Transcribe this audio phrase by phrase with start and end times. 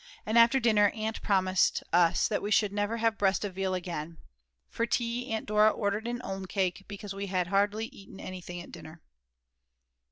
[0.25, 4.17] And after dinner Aunt promised us that we should never have breast of veal again.
[4.67, 8.71] For tea, Aunt Dora ordered an Ulm cake because we had eaten hardly anything at
[8.71, 9.03] dinner.